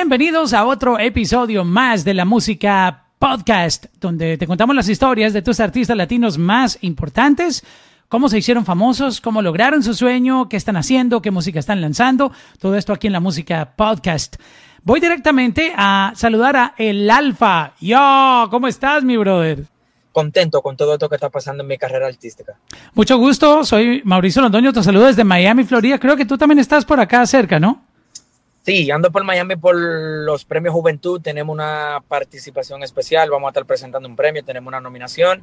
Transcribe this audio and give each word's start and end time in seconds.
Bienvenidos 0.00 0.54
a 0.54 0.64
otro 0.64 0.98
episodio 0.98 1.62
más 1.62 2.06
de 2.06 2.14
la 2.14 2.24
música 2.24 3.04
podcast, 3.18 3.84
donde 4.00 4.38
te 4.38 4.46
contamos 4.46 4.74
las 4.74 4.88
historias 4.88 5.34
de 5.34 5.42
tus 5.42 5.60
artistas 5.60 5.94
latinos 5.94 6.38
más 6.38 6.78
importantes, 6.80 7.62
cómo 8.08 8.30
se 8.30 8.38
hicieron 8.38 8.64
famosos, 8.64 9.20
cómo 9.20 9.42
lograron 9.42 9.82
su 9.82 9.92
sueño, 9.92 10.48
qué 10.48 10.56
están 10.56 10.78
haciendo, 10.78 11.20
qué 11.20 11.30
música 11.30 11.58
están 11.58 11.82
lanzando, 11.82 12.32
todo 12.58 12.76
esto 12.76 12.94
aquí 12.94 13.08
en 13.08 13.12
la 13.12 13.20
música 13.20 13.74
podcast. 13.76 14.36
Voy 14.84 15.00
directamente 15.00 15.74
a 15.76 16.14
saludar 16.16 16.56
a 16.56 16.74
El 16.78 17.10
Alfa. 17.10 17.74
Yo, 17.78 18.48
¿cómo 18.50 18.68
estás, 18.68 19.04
mi 19.04 19.18
brother? 19.18 19.66
contento 20.12 20.62
con 20.62 20.78
todo 20.78 20.94
esto 20.94 21.10
que 21.10 21.16
está 21.16 21.28
pasando 21.28 21.62
en 21.62 21.68
mi 21.68 21.76
carrera 21.76 22.06
artística. 22.06 22.54
Mucho 22.94 23.18
gusto, 23.18 23.64
soy 23.64 24.00
Mauricio 24.04 24.40
Londoño, 24.40 24.72
te 24.72 24.82
saludo 24.82 25.06
desde 25.06 25.24
Miami, 25.24 25.64
Florida. 25.64 25.98
Creo 25.98 26.16
que 26.16 26.24
tú 26.24 26.38
también 26.38 26.58
estás 26.58 26.86
por 26.86 26.98
acá 27.00 27.24
cerca, 27.26 27.60
¿no? 27.60 27.89
Sí, 28.62 28.90
ando 28.90 29.10
por 29.10 29.24
Miami 29.24 29.56
por 29.56 29.74
los 29.74 30.44
premios 30.44 30.74
Juventud, 30.74 31.20
tenemos 31.20 31.52
una 31.52 32.02
participación 32.06 32.82
especial, 32.82 33.30
vamos 33.30 33.48
a 33.48 33.50
estar 33.50 33.64
presentando 33.64 34.06
un 34.06 34.16
premio, 34.16 34.44
tenemos 34.44 34.68
una 34.68 34.80
nominación 34.80 35.42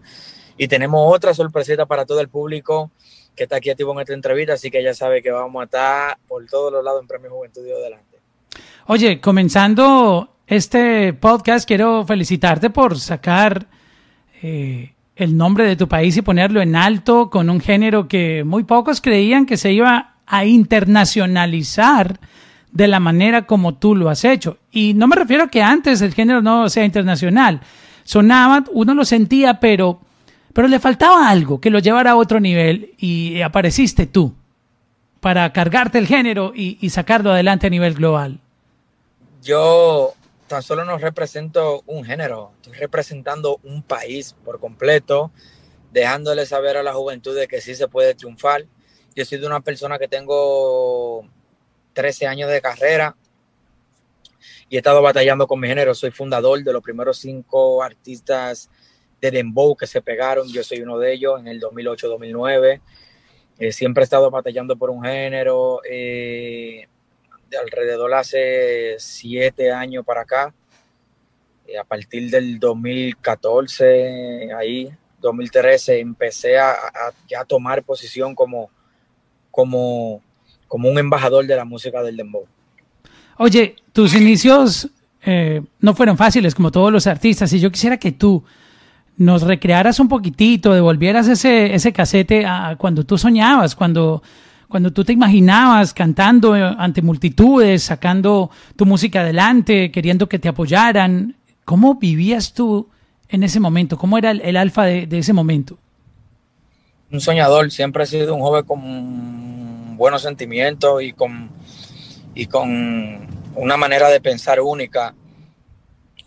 y 0.55 0.67
tenemos 0.67 1.01
otra 1.13 1.33
sorpresita 1.33 1.87
para 1.87 2.05
todo 2.05 2.21
el 2.21 2.29
público 2.29 2.91
que 3.35 3.43
está 3.43 3.57
aquí 3.57 3.69
activo 3.69 3.93
en 3.93 3.99
esta 4.01 4.13
entrevista, 4.13 4.53
así 4.53 4.69
que 4.69 4.83
ya 4.83 4.93
sabe 4.93 5.21
que 5.21 5.31
vamos 5.31 5.61
a 5.61 5.65
estar 5.65 6.17
por 6.27 6.45
todos 6.45 6.71
los 6.71 6.83
lados 6.83 7.01
en 7.01 7.07
Premio 7.07 7.31
Juventud. 7.31 7.65
Y 7.65 7.71
adelante. 7.71 8.17
Oye, 8.87 9.19
comenzando 9.19 10.35
este 10.47 11.13
podcast, 11.13 11.67
quiero 11.67 12.05
felicitarte 12.05 12.69
por 12.69 12.99
sacar 12.99 13.67
eh, 14.41 14.93
el 15.15 15.35
nombre 15.35 15.65
de 15.65 15.75
tu 15.75 15.87
país 15.87 16.15
y 16.17 16.21
ponerlo 16.21 16.61
en 16.61 16.75
alto 16.75 17.29
con 17.29 17.49
un 17.49 17.59
género 17.59 18.07
que 18.07 18.43
muy 18.43 18.63
pocos 18.63 19.01
creían 19.01 19.45
que 19.45 19.57
se 19.57 19.71
iba 19.71 20.15
a 20.25 20.45
internacionalizar 20.45 22.19
de 22.77 22.87
la 22.87 22.99
manera 22.99 23.47
como 23.47 23.73
tú 23.73 23.95
lo 23.95 24.07
has 24.07 24.23
hecho. 24.23 24.59
Y 24.71 24.93
no 24.93 25.07
me 25.07 25.15
refiero 25.15 25.45
a 25.45 25.47
que 25.47 25.63
antes 25.63 25.99
el 26.03 26.13
género 26.13 26.43
no 26.43 26.69
sea 26.69 26.85
internacional. 26.85 27.59
Sonaba, 28.03 28.63
uno 28.71 28.93
lo 28.93 29.03
sentía, 29.03 29.59
pero, 29.59 29.99
pero 30.53 30.67
le 30.67 30.79
faltaba 30.79 31.27
algo 31.27 31.59
que 31.59 31.71
lo 31.71 31.79
llevara 31.79 32.11
a 32.11 32.15
otro 32.15 32.39
nivel 32.39 32.93
y 32.99 33.41
apareciste 33.41 34.05
tú 34.05 34.35
para 35.21 35.51
cargarte 35.53 35.97
el 35.97 36.05
género 36.05 36.53
y, 36.55 36.77
y 36.79 36.91
sacarlo 36.91 37.31
adelante 37.31 37.65
a 37.65 37.71
nivel 37.71 37.95
global. 37.95 38.39
Yo 39.41 40.13
tan 40.45 40.61
solo 40.61 40.85
no 40.85 40.99
represento 40.99 41.81
un 41.87 42.05
género, 42.05 42.51
estoy 42.61 42.77
representando 42.77 43.59
un 43.63 43.81
país 43.81 44.35
por 44.45 44.59
completo, 44.59 45.31
dejándole 45.91 46.45
saber 46.45 46.77
a 46.77 46.83
la 46.83 46.93
juventud 46.93 47.35
de 47.35 47.47
que 47.47 47.59
sí 47.59 47.73
se 47.73 47.87
puede 47.87 48.13
triunfar. 48.13 48.65
Yo 49.15 49.25
soy 49.25 49.39
de 49.39 49.47
una 49.47 49.61
persona 49.61 49.97
que 49.97 50.07
tengo 50.07 51.27
13 51.97 52.27
años 52.27 52.51
de 52.51 52.61
carrera 52.61 53.15
y 54.69 54.75
he 54.75 54.77
estado 54.77 55.01
batallando 55.01 55.47
con 55.47 55.59
mi 55.59 55.67
género. 55.67 55.95
Soy 55.95 56.11
fundador 56.11 56.63
de 56.63 56.71
los 56.71 56.83
primeros 56.83 57.17
cinco 57.17 57.81
artistas 57.81 58.69
de 59.19 59.31
Dembow 59.31 59.75
que 59.75 59.87
se 59.87 59.99
pegaron. 60.03 60.47
Yo 60.47 60.63
soy 60.63 60.81
uno 60.81 60.99
de 60.99 61.13
ellos 61.13 61.39
en 61.39 61.47
el 61.47 61.59
2008-2009. 61.59 62.81
Eh, 63.57 63.71
siempre 63.71 64.03
he 64.03 64.05
estado 64.05 64.29
batallando 64.29 64.77
por 64.77 64.91
un 64.91 65.03
género. 65.03 65.81
Eh, 65.89 66.87
de 67.49 67.57
alrededor 67.57 68.13
hace 68.13 68.97
siete 68.99 69.71
años 69.71 70.05
para 70.05 70.21
acá. 70.21 70.53
Eh, 71.65 71.79
a 71.79 71.83
partir 71.83 72.29
del 72.29 72.59
2014, 72.59 74.53
ahí, 74.53 74.91
2013, 75.19 75.99
empecé 75.99 76.59
a, 76.59 76.73
a, 76.73 77.45
tomar 77.45 77.81
posición 77.83 78.35
como, 78.35 78.69
como, 79.49 80.21
como 80.67 80.89
un 80.89 80.97
embajador 80.97 81.45
de 81.45 81.55
la 81.55 81.65
música 81.65 82.01
del 82.03 82.17
dembow. 82.17 82.45
Oye, 83.37 83.75
tus 83.93 84.15
inicios 84.15 84.89
eh, 85.23 85.61
no 85.79 85.93
fueron 85.93 86.17
fáciles 86.17 86.55
como 86.55 86.71
todos 86.71 86.91
los 86.91 87.07
artistas 87.07 87.51
y 87.53 87.59
yo 87.59 87.71
quisiera 87.71 87.97
que 87.97 88.11
tú 88.11 88.43
nos 89.17 89.41
recrearas 89.41 89.99
un 89.99 90.07
poquitito, 90.07 90.73
devolvieras 90.73 91.27
ese, 91.27 91.73
ese 91.73 91.91
casete 91.91 92.45
a 92.45 92.75
cuando 92.77 93.03
tú 93.03 93.17
soñabas, 93.17 93.75
cuando 93.75 94.21
cuando 94.67 94.91
tú 94.91 95.05
te 95.05 95.13
imaginabas 95.13 95.93
cantando 95.93 96.53
ante 96.53 97.01
multitudes, 97.01 97.83
sacando 97.83 98.51
tu 98.75 98.85
música 98.85 99.21
adelante, 99.21 99.91
queriendo 99.91 100.27
que 100.27 100.39
te 100.39 100.49
apoyaran, 100.49 101.35
¿cómo 101.63 101.95
vivías 101.95 102.53
tú 102.53 102.89
en 103.29 103.43
ese 103.43 103.59
momento? 103.59 103.97
¿Cómo 103.97 104.17
era 104.17 104.31
el, 104.31 104.41
el 104.41 104.57
alfa 104.57 104.83
de, 104.83 105.07
de, 105.07 105.19
ese 105.19 105.31
momento? 105.31 105.77
Un 107.11 107.21
soñador, 107.21 107.71
siempre 107.71 108.03
he 108.03 108.07
sido 108.07 108.35
un 108.35 108.41
joven 108.41 108.65
con 108.65 108.79
buenos 109.97 110.21
sentimientos 110.21 111.01
y 111.01 111.13
con, 111.13 111.51
y 112.35 112.45
con 112.45 113.27
una 113.55 113.77
manera 113.77 114.09
de 114.09 114.21
pensar 114.21 114.61
única. 114.61 115.15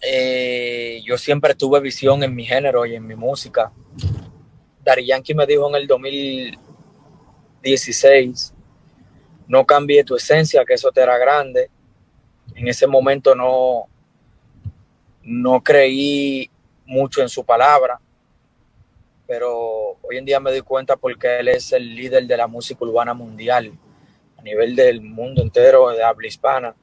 Eh, 0.02 1.00
yo 1.04 1.16
siempre 1.16 1.54
tuve 1.54 1.80
visión 1.80 2.22
en 2.22 2.34
mi 2.34 2.44
género 2.44 2.84
y 2.86 2.94
en 2.94 3.06
mi 3.06 3.14
música. 3.14 3.72
Dari 4.82 5.06
Yankee 5.06 5.34
me 5.34 5.46
dijo 5.46 5.68
en 5.68 5.76
el 5.76 5.86
2000 5.86 6.58
16, 7.62 8.54
no 9.48 9.64
cambie 9.66 10.04
tu 10.04 10.16
esencia, 10.16 10.64
que 10.64 10.74
eso 10.74 10.90
te 10.90 11.02
era 11.02 11.18
grande. 11.18 11.70
En 12.54 12.68
ese 12.68 12.86
momento 12.86 13.34
no, 13.34 13.86
no 15.22 15.62
creí 15.62 16.50
mucho 16.86 17.22
en 17.22 17.28
su 17.28 17.44
palabra, 17.44 18.00
pero 19.30 19.96
hoy 20.02 20.16
en 20.16 20.24
día 20.24 20.40
me 20.40 20.50
doy 20.50 20.62
cuenta 20.62 20.96
porque 20.96 21.38
él 21.38 21.46
es 21.46 21.72
el 21.72 21.94
líder 21.94 22.26
de 22.26 22.36
la 22.36 22.48
música 22.48 22.84
urbana 22.84 23.14
mundial, 23.14 23.70
a 24.36 24.42
nivel 24.42 24.74
del 24.74 25.02
mundo 25.02 25.40
entero, 25.40 25.88
de 25.90 26.02
habla 26.02 26.26
hispana, 26.26 26.74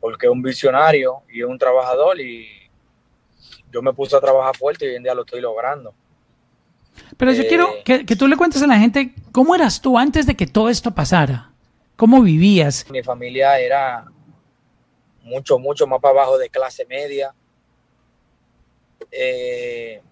porque 0.00 0.26
es 0.26 0.32
un 0.32 0.42
visionario 0.42 1.22
y 1.32 1.40
es 1.40 1.46
un 1.46 1.56
trabajador 1.56 2.20
y 2.20 2.48
yo 3.70 3.80
me 3.80 3.92
puse 3.92 4.16
a 4.16 4.20
trabajar 4.20 4.56
fuerte 4.56 4.86
y 4.86 4.88
hoy 4.88 4.96
en 4.96 5.04
día 5.04 5.14
lo 5.14 5.20
estoy 5.20 5.40
logrando. 5.40 5.94
Pero 7.16 7.30
yo 7.30 7.44
eh, 7.44 7.46
quiero 7.46 7.68
que, 7.84 8.04
que, 8.04 8.16
tú 8.16 8.26
le 8.26 8.36
cuentes 8.36 8.60
a 8.60 8.66
la 8.66 8.80
gente 8.80 9.14
cómo 9.30 9.54
eras 9.54 9.80
tú 9.80 9.96
antes 9.96 10.26
de 10.26 10.34
que 10.34 10.48
todo 10.48 10.70
esto 10.70 10.92
pasara. 10.92 11.52
¿Cómo 11.94 12.22
vivías? 12.22 12.90
Mi 12.90 13.04
familia 13.04 13.56
era 13.60 14.04
mucho, 15.22 15.60
mucho 15.60 15.86
más 15.86 16.00
para 16.00 16.22
abajo 16.22 16.38
de 16.38 16.50
clase 16.50 16.84
media. 16.86 17.32
Eh, 19.12 20.02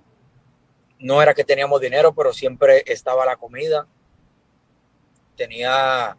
no 0.98 1.22
era 1.22 1.34
que 1.34 1.44
teníamos 1.44 1.80
dinero, 1.80 2.14
pero 2.14 2.32
siempre 2.32 2.82
estaba 2.86 3.24
la 3.24 3.36
comida. 3.36 3.86
Tenía 5.36 6.16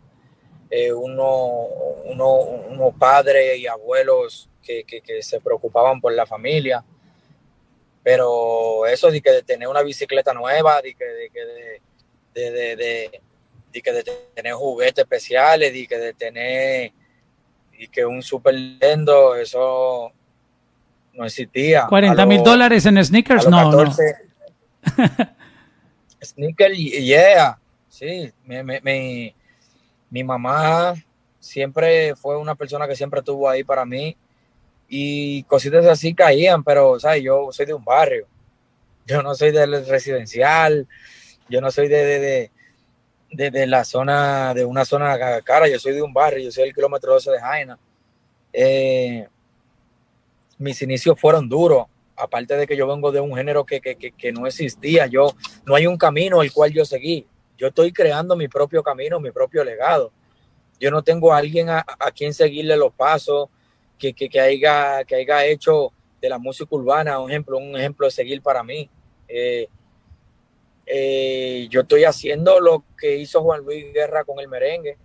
eh, 0.70 0.94
unos 0.94 1.70
uno, 2.06 2.34
uno 2.70 2.92
padres 2.98 3.58
y 3.58 3.68
abuelos 3.68 4.50
que, 4.62 4.84
que, 4.84 5.02
que 5.02 5.22
se 5.22 5.40
preocupaban 5.40 6.00
por 6.00 6.14
la 6.14 6.26
familia 6.26 6.84
pero 8.08 8.86
eso 8.86 9.12
de 9.12 9.20
que 9.20 9.32
de 9.32 9.44
tener 9.44 9.68
una 9.68 9.82
bicicleta 9.82 10.34
nueva, 10.34 10.82
de 10.82 10.94
que 10.94 11.04
de, 11.04 11.30
de, 12.34 12.52
de, 12.52 12.76
de, 12.78 13.22
de 13.74 13.82
que 13.82 13.92
de 13.92 14.04
tener 14.34 14.54
juguetes 14.54 15.00
especiales, 15.00 15.74
de 15.74 15.86
que 15.86 15.98
de 15.98 16.14
tener 16.14 16.94
y 17.78 17.90
que 17.90 18.06
un 18.06 18.24
super 18.24 18.54
lendo, 18.54 19.36
eso 19.36 20.14
no 21.16 21.26
existía. 21.26 21.88
40 21.90 22.26
mil 22.26 22.42
dólares 22.42 22.86
en 22.86 23.04
sneakers, 23.04 23.46
no, 23.50 23.72
14, 23.72 24.04
no. 24.04 24.27
Sneakers, 26.22 26.78
yeah, 26.78 27.60
sí, 27.90 28.32
mi, 28.46 29.34
mi, 30.10 30.24
mamá 30.24 30.96
siempre 31.40 32.16
fue 32.16 32.38
una 32.38 32.56
persona 32.56 32.88
que 32.88 32.96
siempre 32.96 33.20
estuvo 33.20 33.50
ahí 33.50 33.64
para 33.64 33.86
mí 33.86 34.16
y 34.88 35.44
cositas 35.44 35.86
así 35.86 36.14
caían, 36.14 36.64
pero, 36.64 37.00
¿sabes? 37.00 37.24
Yo 37.24 37.50
soy 37.52 37.66
de 37.66 37.74
un 37.74 37.84
barrio, 37.84 38.28
yo 39.06 39.22
no 39.22 39.36
soy 39.36 39.52
del 39.52 39.86
residencial, 39.86 40.88
yo 41.50 41.62
no 41.62 41.72
soy 41.72 41.88
de, 41.88 42.06
de, 42.06 42.52
de, 43.32 43.52
de, 43.52 43.68
la 43.68 43.84
zona, 43.84 44.54
de 44.54 44.66
una 44.66 44.86
zona 44.86 45.42
cara, 45.44 45.68
yo 45.68 45.80
soy 45.80 45.94
de 45.94 46.02
un 46.02 46.14
barrio, 46.14 46.44
yo 46.46 46.52
soy 46.52 46.66
del 46.66 46.76
kilómetro 46.76 47.14
12 47.14 47.32
de 47.32 47.40
Jaina. 47.40 47.80
Eh, 48.54 49.28
mis 50.58 50.82
inicios 50.82 51.20
fueron 51.20 51.48
duros, 51.48 51.88
aparte 52.18 52.58
de 52.58 52.68
que 52.68 52.76
yo 52.76 52.88
vengo 52.88 53.12
de 53.12 53.20
un 53.20 53.36
género 53.36 53.66
que, 53.66 53.80
que, 53.80 53.96
que, 53.96 54.32
no 54.32 54.48
existía, 54.48 55.06
yo 55.06 55.36
no 55.66 55.76
hay 55.76 55.86
un 55.88 55.98
camino 55.98 56.42
el 56.42 56.52
cual 56.52 56.74
yo 56.74 56.84
seguí, 56.84 57.28
yo 57.58 57.68
estoy 57.68 57.94
creando 57.94 58.36
mi 58.36 58.48
propio 58.48 58.84
camino, 58.84 59.20
mi 59.20 59.32
propio 59.32 59.64
legado. 59.64 60.12
Yo 60.80 60.92
no 60.92 61.04
tengo 61.04 61.34
a 61.34 61.38
alguien 61.38 61.70
a, 61.70 61.84
quien 62.16 62.34
seguirle 62.34 62.78
los 62.78 62.94
pasos, 62.94 63.50
que, 63.98 64.14
haya, 64.40 65.04
que 65.06 65.16
haya 65.16 65.46
hecho 65.46 65.92
de 66.22 66.30
la 66.30 66.38
música 66.38 66.76
urbana 66.76 67.20
un 67.20 67.32
ejemplo, 67.32 67.58
un 67.58 67.76
ejemplo 67.76 68.06
de 68.06 68.12
seguir 68.12 68.42
para 68.42 68.64
mí. 68.64 68.90
Eh, 69.28 69.68
eh, 70.86 71.68
yo 71.70 71.82
estoy 71.82 72.04
haciendo 72.04 72.60
lo 72.60 72.84
que 72.98 73.18
hizo 73.18 73.42
Juan 73.42 73.64
Luis 73.64 73.92
Guerra 73.92 74.24
con 74.24 74.40
el 74.40 74.48
merengue, 74.48 74.98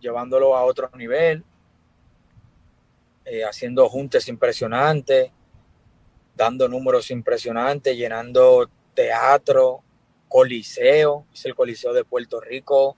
llevándolo 0.00 0.56
a 0.56 0.64
otro 0.64 0.88
nivel, 0.96 1.44
eh, 3.24 3.44
haciendo 3.44 3.88
juntes 3.88 4.28
impresionantes, 4.28 5.30
dando 6.42 6.68
números 6.68 7.10
impresionantes, 7.12 7.96
llenando 7.96 8.68
teatro, 8.94 9.82
coliseo, 10.28 11.26
hice 11.32 11.48
el 11.48 11.54
coliseo 11.54 11.92
de 11.92 12.04
Puerto 12.04 12.40
Rico, 12.40 12.96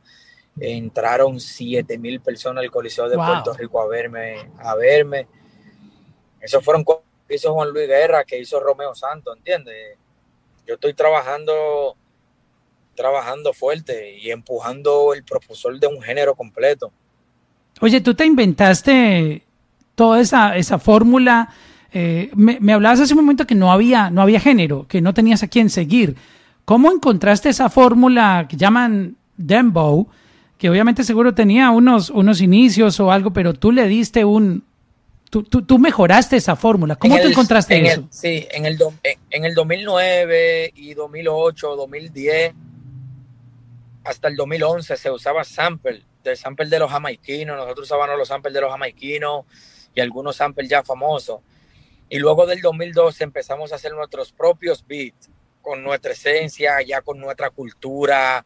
entraron 0.59 1.41
siete 1.41 1.99
mil 1.99 2.21
personas 2.21 2.65
al 2.65 2.71
Coliseo 2.71 3.09
de 3.09 3.17
Puerto 3.17 3.53
Rico 3.53 3.83
a 3.83 3.87
verme, 3.87 4.51
a 4.59 4.75
verme. 4.77 5.27
Esos 6.41 6.65
fueron 6.65 6.85
cosas 6.85 7.03
que 7.29 7.35
hizo 7.35 7.53
Juan 7.53 7.71
Luis 7.71 7.87
Guerra, 7.87 8.25
que 8.25 8.39
hizo 8.39 8.61
Romeo 8.61 8.95
Santos, 8.95 9.37
¿entiendes? 9.37 9.99
Yo 10.67 10.75
estoy 10.75 10.95
trabajando, 10.95 11.97
trabajando 12.95 13.53
fuerte 13.53 14.17
y 14.17 14.31
empujando 14.31 15.13
el 15.13 15.23
propulsor 15.23 15.79
de 15.79 15.87
un 15.87 16.01
género 16.01 16.35
completo. 16.35 16.93
Oye, 17.81 18.01
tú 18.01 18.15
te 18.15 18.25
inventaste 18.25 19.43
toda 19.95 20.21
esa, 20.21 20.57
esa 20.57 20.79
fórmula. 20.79 21.53
Eh, 21.97 22.29
me, 22.35 22.59
me, 22.61 22.73
hablabas 22.73 22.99
hace 22.99 23.13
un 23.15 23.21
momento 23.21 23.47
que 23.47 23.55
no 23.55 23.71
había, 23.71 24.11
no 24.11 24.21
había 24.21 24.41
género, 24.41 24.85
que 24.89 25.01
no 25.01 25.15
tenías 25.15 25.45
a 25.45 25.49
quién 25.49 25.71
seguir. 25.71 26.17
¿Cómo 26.65 26.91
encontraste 26.91 27.49
esa 27.51 27.71
fórmula 27.71 28.47
que 28.51 28.57
llaman 28.57 29.17
Dembow? 29.37 30.09
Que 30.59 30.69
obviamente 30.69 31.05
seguro 31.05 31.35
tenía 31.35 31.71
unos, 31.71 32.11
unos 32.11 32.41
inicios 32.41 32.99
o 32.99 33.13
algo, 33.13 33.33
pero 33.33 33.55
tú 33.55 33.71
le 33.71 33.87
diste 33.87 34.25
un... 34.25 34.65
Tú, 35.31 35.43
tú, 35.43 35.79
mejoraste 35.81 36.37
esa 36.37 36.55
fórmula. 36.55 36.95
¿Cómo 36.95 37.17
tú 37.21 37.27
encontraste 37.27 37.85
eso? 37.85 38.07
sí, 38.09 38.47
en 38.53 38.67
el, 38.67 38.79
en 39.31 39.45
el 39.45 39.53
2009 39.53 40.73
y 40.77 40.95
2008, 40.95 41.75
2010, 41.75 42.55
hasta 44.05 44.29
el 44.29 44.37
2011 44.37 44.97
se 44.97 45.11
usaba 45.11 45.43
sample, 45.43 46.05
del 46.23 46.37
sample 46.37 46.69
de 46.69 46.79
los 46.79 46.89
jamaiquinos. 46.89 47.57
Nosotros 47.57 47.87
usábamos 47.87 48.17
los 48.17 48.29
samples 48.29 48.55
de 48.55 48.61
los 48.61 48.71
jamaiquinos 48.71 49.45
y 49.93 50.01
algunos 50.01 50.37
samples 50.37 50.69
ya 50.69 50.85
famosos. 50.85 51.41
Y 52.09 52.19
luego 52.19 52.47
del 52.47 52.61
2012 52.61 53.25
empezamos 53.25 53.73
a 53.73 53.77
hacer 53.77 53.93
nuestros 53.93 54.33
propios 54.33 54.87
beats 54.87 55.31
con 55.63 55.83
nuestra 55.83 56.13
esencia, 56.13 56.83
ya 56.83 57.01
con 57.01 57.19
nuestra 57.19 57.51
cultura, 57.51 58.45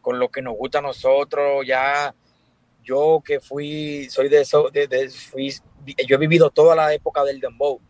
con 0.00 0.18
lo 0.18 0.30
que 0.30 0.42
nos 0.42 0.56
gusta 0.56 0.78
a 0.78 0.82
nosotros, 0.82 1.66
ya 1.66 2.14
yo 2.82 3.22
que 3.24 3.40
fui, 3.40 4.08
soy 4.10 4.28
de 4.28 4.40
eso, 4.40 4.70
fui, 5.30 5.52
yo 6.06 6.16
he 6.16 6.18
vivido 6.18 6.50
toda 6.50 6.74
la 6.76 6.92
época 6.92 7.24
del 7.24 7.40
dembow 7.40 7.80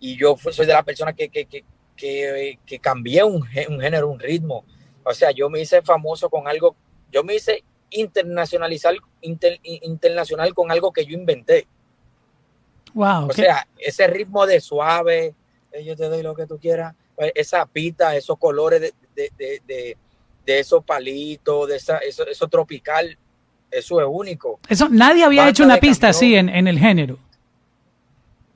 y 0.00 0.16
yo 0.16 0.36
soy 0.36 0.66
de 0.66 0.72
la 0.72 0.82
persona 0.82 1.12
que, 1.12 1.28
que, 1.28 1.46
que, 1.46 2.58
que, 2.64 2.78
cambié 2.78 3.24
un, 3.24 3.42
un, 3.68 3.80
género, 3.80 4.08
un 4.08 4.20
ritmo. 4.20 4.64
O 5.04 5.12
sea, 5.12 5.30
yo 5.32 5.50
me 5.50 5.60
hice 5.60 5.82
famoso 5.82 6.30
con 6.30 6.46
algo, 6.46 6.76
yo 7.10 7.24
me 7.24 7.34
hice 7.34 7.64
internacionalizar, 7.90 8.94
internacional 9.20 10.54
con 10.54 10.70
algo 10.70 10.92
que 10.92 11.04
yo 11.04 11.14
inventé. 11.14 11.66
Wow. 12.98 13.28
O 13.28 13.32
sea, 13.32 13.64
ese 13.78 14.08
ritmo 14.08 14.44
de 14.44 14.60
suave, 14.60 15.32
eh, 15.70 15.84
yo 15.84 15.94
te 15.94 16.08
doy 16.08 16.20
lo 16.20 16.34
que 16.34 16.46
tú 16.46 16.58
quieras, 16.58 16.96
pues, 17.14 17.30
esa 17.36 17.64
pita, 17.64 18.16
esos 18.16 18.36
colores 18.38 18.80
de, 18.80 18.92
de, 19.14 19.62
de, 19.64 19.96
de 20.44 20.58
esos 20.58 20.82
palitos, 20.82 21.68
de 21.68 21.76
esa, 21.76 21.98
eso, 21.98 22.26
eso, 22.26 22.48
tropical, 22.48 23.16
eso 23.70 24.00
es 24.00 24.06
único. 24.10 24.58
Eso, 24.68 24.88
nadie 24.88 25.22
había 25.22 25.48
hecho 25.48 25.62
una 25.62 25.76
pista 25.76 26.08
así 26.08 26.34
en, 26.34 26.48
en, 26.48 26.66
el 26.66 26.76
género. 26.76 27.18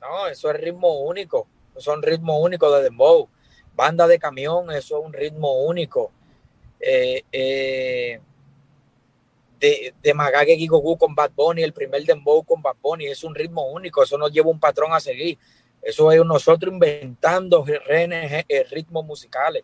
No, 0.00 0.27
eso 0.27 0.50
es 0.50 0.61
ritmo 0.61 1.03
único, 1.03 1.47
son 1.77 2.03
ritmos 2.03 2.38
únicos 2.41 2.77
de 2.77 2.83
dembow. 2.83 3.29
Banda 3.77 4.09
de 4.09 4.19
camión, 4.19 4.73
eso 4.73 4.99
es 4.99 5.06
un 5.06 5.12
ritmo 5.12 5.62
único. 5.62 6.11
Eh, 6.81 7.23
eh, 7.31 8.21
de, 9.62 9.94
de 10.03 10.12
Magage 10.12 10.56
Gigogu 10.56 10.99
con 10.99 11.14
Bad 11.14 11.31
Bunny, 11.37 11.62
el 11.62 11.73
primer 11.73 12.05
dembow 12.05 12.43
con 12.43 12.61
Bad 12.61 12.76
Bunny, 12.82 13.06
es 13.06 13.23
un 13.23 13.32
ritmo 13.32 13.70
único, 13.70 14.03
eso 14.03 14.19
nos 14.19 14.32
lleva 14.32 14.50
un 14.50 14.59
patrón 14.59 14.93
a 14.93 14.99
seguir. 14.99 15.38
Eso 15.81 16.11
es 16.11 16.25
nosotros 16.25 16.73
inventando 16.73 17.64
eh, 17.69 18.67
ritmos 18.70 19.05
musicales. 19.05 19.62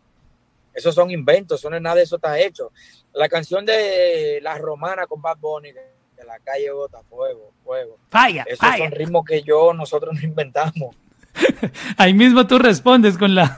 Esos 0.72 0.94
son 0.94 1.10
inventos, 1.10 1.60
eso 1.60 1.68
no 1.68 1.76
es 1.76 1.82
nada 1.82 1.96
de 1.96 2.02
eso 2.02 2.16
está 2.16 2.38
hecho. 2.38 2.70
La 3.12 3.28
canción 3.28 3.66
de 3.66 4.38
La 4.40 4.56
Romana 4.56 5.06
con 5.06 5.20
Bad 5.20 5.38
Bunny, 5.38 5.72
de 5.72 6.24
la 6.24 6.38
calle 6.38 6.70
bota 6.70 7.00
fuego, 7.10 7.52
fuego. 7.64 7.98
Falla, 8.08 8.44
Esos 8.48 8.76
son 8.76 8.92
ritmos 8.92 9.24
que 9.24 9.42
yo, 9.42 9.72
nosotros 9.74 10.14
no 10.14 10.20
inventamos. 10.20 10.94
Ahí 11.96 12.14
mismo 12.14 12.46
tú 12.46 12.58
respondes 12.58 13.18
con 13.18 13.34
la, 13.34 13.56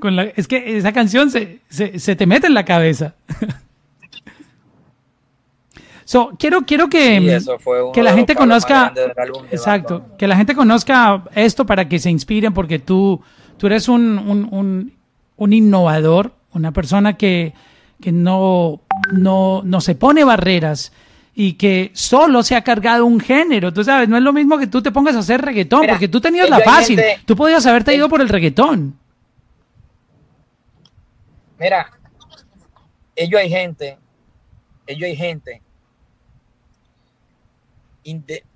con 0.00 0.16
la, 0.16 0.24
es 0.24 0.48
que 0.48 0.76
esa 0.76 0.92
canción 0.92 1.30
se, 1.30 1.60
se, 1.68 1.98
se 2.00 2.16
te 2.16 2.26
mete 2.26 2.48
en 2.48 2.54
la 2.54 2.64
cabeza. 2.64 3.14
So, 6.06 6.34
quiero, 6.38 6.62
quiero 6.62 6.88
que, 6.88 7.40
que 7.92 8.02
la 8.04 8.14
gente 8.14 8.36
conozca, 8.36 8.94
exacto, 9.50 10.04
que 10.16 10.28
la 10.28 10.36
gente 10.36 10.54
conozca 10.54 11.24
esto 11.34 11.66
para 11.66 11.88
que 11.88 11.98
se 11.98 12.10
inspiren 12.10 12.54
porque 12.54 12.78
tú, 12.78 13.20
tú 13.56 13.66
eres 13.66 13.88
un, 13.88 14.16
un, 14.16 14.92
un, 15.36 15.52
innovador, 15.52 16.30
una 16.52 16.70
persona 16.70 17.16
que, 17.16 17.54
que 18.00 18.12
no, 18.12 18.82
no, 19.14 19.62
no 19.64 19.80
se 19.80 19.96
pone 19.96 20.22
barreras 20.22 20.92
y 21.34 21.54
que 21.54 21.90
solo 21.92 22.44
se 22.44 22.54
ha 22.54 22.62
cargado 22.62 23.04
un 23.04 23.18
género. 23.18 23.72
Tú 23.72 23.82
sabes, 23.82 24.08
no 24.08 24.16
es 24.16 24.22
lo 24.22 24.32
mismo 24.32 24.58
que 24.58 24.68
tú 24.68 24.80
te 24.80 24.92
pongas 24.92 25.16
a 25.16 25.18
hacer 25.18 25.42
reggaetón, 25.42 25.88
porque 25.88 26.06
tú 26.06 26.20
tenías 26.20 26.48
la 26.48 26.60
fácil. 26.60 27.00
tú 27.24 27.34
podías 27.34 27.66
haberte 27.66 27.92
ido 27.92 28.08
por 28.08 28.20
el 28.20 28.28
reggaetón. 28.28 28.96
Mira, 31.58 31.90
ellos 33.16 33.40
hay 33.40 33.50
gente, 33.50 33.98
ellos 34.86 35.02
hay 35.08 35.16
gente 35.16 35.65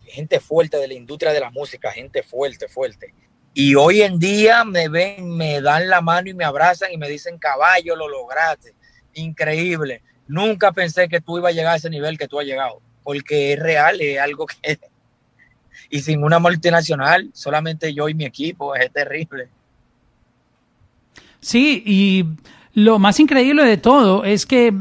gente 0.06 0.40
fuerte 0.40 0.76
de 0.76 0.88
la 0.88 0.94
industria 0.94 1.32
de 1.32 1.40
la 1.40 1.50
música, 1.50 1.90
gente 1.90 2.22
fuerte, 2.22 2.68
fuerte. 2.68 3.14
Y 3.52 3.74
hoy 3.74 4.02
en 4.02 4.18
día 4.18 4.64
me 4.64 4.88
ven, 4.88 5.36
me 5.36 5.60
dan 5.60 5.88
la 5.88 6.00
mano 6.00 6.30
y 6.30 6.34
me 6.34 6.44
abrazan 6.44 6.92
y 6.92 6.96
me 6.96 7.08
dicen, 7.08 7.38
caballo, 7.38 7.96
lo 7.96 8.08
lograste. 8.08 8.74
Increíble. 9.14 10.02
Nunca 10.28 10.72
pensé 10.72 11.08
que 11.08 11.20
tú 11.20 11.38
ibas 11.38 11.52
a 11.52 11.54
llegar 11.54 11.72
a 11.74 11.76
ese 11.76 11.90
nivel 11.90 12.16
que 12.16 12.28
tú 12.28 12.38
has 12.38 12.46
llegado, 12.46 12.80
porque 13.02 13.52
es 13.52 13.58
real, 13.58 14.00
es 14.00 14.18
algo 14.20 14.46
que... 14.46 14.78
y 15.90 16.00
sin 16.00 16.22
una 16.22 16.38
multinacional, 16.38 17.30
solamente 17.32 17.92
yo 17.92 18.08
y 18.08 18.14
mi 18.14 18.24
equipo, 18.24 18.76
es 18.76 18.92
terrible. 18.92 19.48
Sí, 21.40 21.82
y 21.84 22.24
lo 22.74 23.00
más 23.00 23.18
increíble 23.18 23.64
de 23.64 23.76
todo 23.76 24.24
es 24.24 24.46
que 24.46 24.72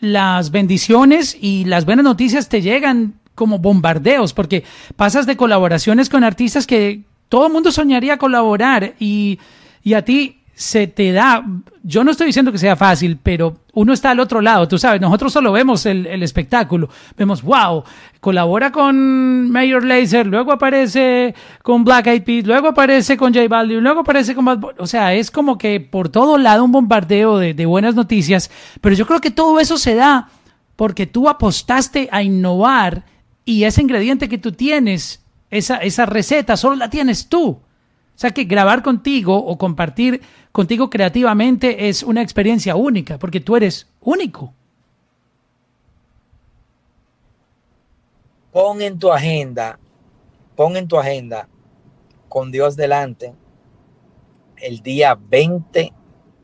las 0.00 0.50
bendiciones 0.50 1.36
y 1.40 1.64
las 1.66 1.84
buenas 1.84 2.04
noticias 2.04 2.48
te 2.48 2.60
llegan 2.60 3.20
como 3.34 3.58
bombardeos, 3.58 4.32
porque 4.32 4.64
pasas 4.96 5.26
de 5.26 5.36
colaboraciones 5.36 6.08
con 6.08 6.24
artistas 6.24 6.66
que 6.66 7.02
todo 7.28 7.46
el 7.46 7.52
mundo 7.52 7.72
soñaría 7.72 8.18
colaborar 8.18 8.94
y, 8.98 9.38
y 9.82 9.94
a 9.94 10.04
ti 10.04 10.42
se 10.54 10.86
te 10.86 11.12
da, 11.12 11.44
yo 11.82 12.04
no 12.04 12.10
estoy 12.10 12.26
diciendo 12.26 12.52
que 12.52 12.58
sea 12.58 12.76
fácil, 12.76 13.18
pero 13.20 13.56
uno 13.72 13.92
está 13.92 14.10
al 14.10 14.20
otro 14.20 14.40
lado, 14.40 14.68
tú 14.68 14.78
sabes, 14.78 15.00
nosotros 15.00 15.32
solo 15.32 15.50
vemos 15.50 15.86
el, 15.86 16.06
el 16.06 16.22
espectáculo, 16.22 16.88
vemos, 17.16 17.42
wow, 17.42 17.82
colabora 18.20 18.70
con 18.70 19.50
Mayor 19.50 19.84
Laser, 19.84 20.26
luego 20.26 20.52
aparece 20.52 21.34
con 21.62 21.84
Black 21.84 22.06
Eyed 22.06 22.22
Peas, 22.22 22.46
luego 22.46 22.68
aparece 22.68 23.16
con 23.16 23.34
J 23.34 23.48
Balvin, 23.48 23.82
luego 23.82 24.00
aparece 24.00 24.34
con 24.34 24.46
o 24.78 24.86
sea, 24.86 25.14
es 25.14 25.30
como 25.30 25.58
que 25.58 25.80
por 25.80 26.10
todo 26.10 26.38
lado 26.38 26.64
un 26.64 26.72
bombardeo 26.72 27.38
de, 27.38 27.54
de 27.54 27.66
buenas 27.66 27.94
noticias, 27.94 28.50
pero 28.80 28.94
yo 28.94 29.06
creo 29.06 29.20
que 29.20 29.30
todo 29.30 29.58
eso 29.58 29.78
se 29.78 29.94
da 29.94 30.28
porque 30.76 31.06
tú 31.06 31.28
apostaste 31.28 32.08
a 32.12 32.22
innovar 32.22 33.04
y 33.44 33.64
ese 33.64 33.82
ingrediente 33.82 34.28
que 34.28 34.38
tú 34.38 34.52
tienes, 34.52 35.22
esa, 35.50 35.78
esa 35.78 36.06
receta, 36.06 36.56
solo 36.56 36.76
la 36.76 36.90
tienes 36.90 37.28
tú. 37.28 37.60
O 38.14 38.18
sea 38.22 38.30
que 38.30 38.44
grabar 38.44 38.82
contigo 38.82 39.36
o 39.36 39.58
compartir 39.58 40.22
contigo 40.52 40.90
creativamente 40.90 41.88
es 41.88 42.02
una 42.02 42.22
experiencia 42.22 42.76
única, 42.76 43.18
porque 43.18 43.40
tú 43.40 43.56
eres 43.56 43.88
único. 44.00 44.52
Pon 48.52 48.82
en 48.82 48.98
tu 48.98 49.10
agenda, 49.10 49.78
pon 50.54 50.76
en 50.76 50.86
tu 50.86 50.98
agenda 50.98 51.48
con 52.28 52.52
Dios 52.52 52.76
delante 52.76 53.34
el 54.58 54.80
día 54.80 55.18
20 55.18 55.92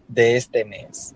de 0.09 0.37
este 0.37 0.65
mes. 0.65 1.15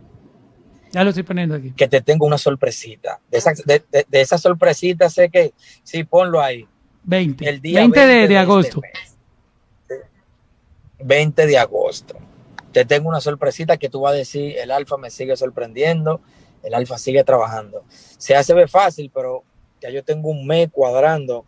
Ya 0.93 1.05
lo 1.05 1.11
estoy 1.11 1.23
poniendo 1.23 1.55
aquí. 1.55 1.73
Que 1.73 1.89
te 1.89 2.03
tengo 2.03 2.27
una 2.27 2.37
sorpresita. 2.37 3.19
De 3.31 3.39
esa, 3.39 3.53
de, 3.65 4.07
esa 4.13 4.37
sorpresita 4.37 5.09
sé 5.09 5.31
que, 5.31 5.55
sí, 5.83 6.05
ponlo 6.05 6.41
ahí. 6.41 6.69
20. 7.05 7.49
El 7.49 7.61
día 7.61 7.81
20, 7.81 8.07
de, 8.07 8.23
este 8.23 8.39
agosto. 8.39 8.83
20 11.01 11.47
de 11.47 11.59
agosto. 11.59 12.19
Te 12.73 12.85
tengo 12.85 13.09
una 13.09 13.21
sorpresita 13.21 13.79
que 13.79 13.89
tú 13.89 14.03
vas 14.03 14.13
a 14.13 14.17
decir, 14.17 14.57
el 14.59 14.71
alfa 14.71 14.99
me 14.99 15.11
sigue 15.11 15.35
sorprendiendo, 15.37 16.21
el 16.63 16.75
alfa 16.75 16.99
sigue 16.99 17.25
trabajando. 17.25 17.85
Se 17.89 18.37
hace 18.37 18.53
ve 18.53 18.69
fácil, 18.69 19.11
pero 19.13 19.45
ya 19.81 19.89
yo 19.89 20.05
tengo 20.05 20.29
un 20.29 20.47
mes 20.47 20.69
cuadrando, 20.71 21.47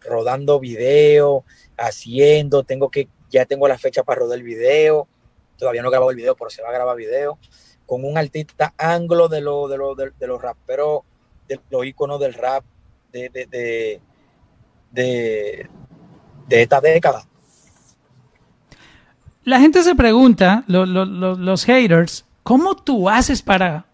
rodando 0.00 0.60
video, 0.60 1.44
haciendo, 1.76 2.64
tengo 2.64 2.90
que, 2.90 3.08
ya 3.30 3.46
tengo 3.46 3.66
la 3.66 3.78
fecha 3.78 4.02
para 4.02 4.20
rodar 4.20 4.38
el 4.38 4.44
video. 4.44 5.08
Todavía 5.56 5.82
no 5.82 5.88
he 5.88 5.90
grabado 5.90 6.10
el 6.10 6.16
video, 6.16 6.36
pero 6.36 6.50
se 6.50 6.62
va 6.62 6.68
a 6.68 6.72
grabar 6.72 6.96
video 6.96 7.38
con 7.88 8.04
un 8.04 8.18
artista 8.18 8.74
anglo 8.76 9.28
de, 9.28 9.40
lo, 9.40 9.66
de, 9.66 9.78
lo, 9.78 9.94
de, 9.94 10.26
los 10.26 10.42
raperos, 10.42 11.00
de 11.48 11.58
los 11.70 11.86
íconos 11.86 12.20
del 12.20 12.34
rap 12.34 12.62
de, 13.10 13.30
de, 13.30 14.00
de, 14.92 15.68
esta 16.50 16.82
década. 16.82 17.24
La 19.42 19.58
gente 19.58 19.82
se 19.82 19.94
pregunta, 19.94 20.64
los 20.66 21.64
haters, 21.64 22.26
¿cómo 22.42 22.76
tú 22.76 23.08
haces 23.08 23.40
para, 23.40 23.86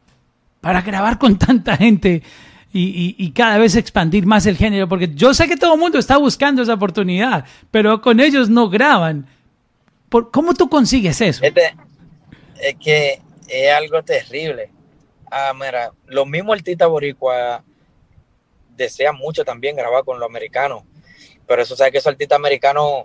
para 0.61 0.83
grabar 0.83 1.17
con 1.21 1.39
tanta 1.39 1.77
gente 1.77 2.25
y, 2.73 3.31
cada 3.31 3.59
vez 3.59 3.77
expandir 3.77 4.27
más 4.27 4.45
el 4.47 4.57
género? 4.57 4.89
Porque 4.89 5.15
yo 5.15 5.35
sé 5.35 5.47
que 5.47 5.57
todo 5.57 5.75
el 5.75 5.81
mundo 5.81 6.01
está 6.01 6.17
buscando 6.17 6.63
esa 6.63 6.75
oportunidad, 6.75 7.45
pero 7.71 8.01
con 8.01 8.19
ellos 8.19 8.51
no 8.51 8.69
graban. 8.69 9.29
¿Por, 10.09 10.33
¿Cómo 10.33 10.53
tú 10.55 10.69
consigues 10.69 11.21
eso? 11.21 11.45
Este, 11.45 11.77
es 12.61 12.75
que 12.81 13.23
es 13.49 13.73
algo 13.73 14.03
terrible. 14.03 14.71
Ah, 15.31 15.53
mira, 15.55 15.93
lo 16.07 16.27
mismo 16.27 16.53
artista 16.53 16.87
boricua 16.87 17.65
desea 18.77 19.13
mucho 19.13 19.45
también 19.45 19.77
grabar 19.77 20.05
con 20.05 20.19
los 20.19 20.29
americanos, 20.29 20.83
pero 21.47 21.63
eso 21.63 21.77
sabe 21.77 21.93
que 21.93 21.99
esos 21.99 22.13
artistas 22.13 22.37
americanos 22.37 23.05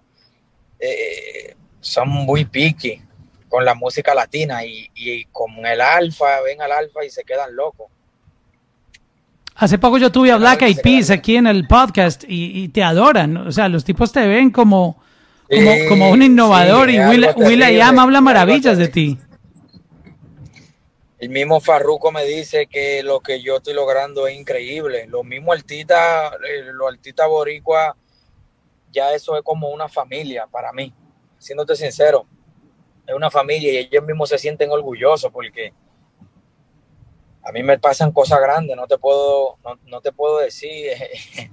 eh, 0.79 1.55
son 1.79 2.09
muy 2.09 2.45
picky 2.45 3.01
con 3.47 3.65
la 3.65 3.73
música 3.73 4.13
latina 4.13 4.63
y, 4.65 4.89
y 4.95 5.25
con 5.25 5.65
el 5.65 5.81
alfa, 5.81 6.41
ven 6.41 6.61
al 6.61 6.71
alfa 6.71 7.03
y 7.03 7.09
se 7.09 7.23
quedan 7.23 7.55
locos. 7.55 7.87
Hace 9.59 9.77
poco 9.77 9.97
yo 9.97 10.09
tuve 10.09 10.31
a 10.31 10.37
Black 10.37 10.61
Eyed 10.61 10.79
Peas 10.81 11.09
aquí 11.09 11.35
en 11.35 11.45
el 11.45 11.67
podcast 11.67 12.23
y, 12.25 12.69
te 12.69 12.81
adoran. 12.81 13.35
O 13.35 13.51
sea, 13.51 13.67
los 13.67 13.83
tipos 13.83 14.13
te 14.13 14.25
ven 14.25 14.51
como, 14.51 15.03
como, 15.89 16.11
un 16.11 16.23
innovador 16.23 16.89
y 16.89 16.97
Will, 16.97 17.27
Will 17.35 17.81
habla 17.81 18.21
maravillas 18.21 18.77
de 18.77 18.87
ti. 18.87 19.17
El 21.19 21.29
mismo 21.29 21.59
Farruco 21.59 22.13
me 22.13 22.23
dice 22.23 22.67
que 22.67 23.03
lo 23.03 23.19
que 23.19 23.41
yo 23.41 23.57
estoy 23.57 23.73
logrando 23.73 24.25
es 24.25 24.39
increíble. 24.39 25.05
Lo 25.07 25.21
mismo 25.25 25.51
artistas, 25.51 26.33
eh, 26.47 26.71
los 26.71 26.87
artistas 26.87 27.27
boricua, 27.27 27.97
ya 28.89 29.13
eso 29.13 29.35
es 29.35 29.43
como 29.43 29.67
una 29.69 29.89
familia 29.89 30.47
para 30.47 30.71
mí. 30.71 30.93
Siéndote 31.37 31.75
sincero, 31.75 32.25
es 33.05 33.13
una 33.13 33.29
familia 33.29 33.73
y 33.73 33.77
ellos 33.77 34.03
mismos 34.05 34.29
se 34.29 34.37
sienten 34.37 34.71
orgullosos 34.71 35.29
porque 35.29 35.73
a 37.43 37.51
mí 37.51 37.63
me 37.63 37.77
pasan 37.77 38.13
cosas 38.13 38.39
grandes, 38.39 38.77
no 38.77 38.87
te 38.87 38.97
puedo, 38.97 39.57
no, 39.87 39.99
te 39.99 40.13
puedo 40.13 40.37
decir. 40.37 40.93